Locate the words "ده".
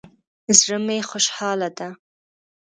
1.77-1.89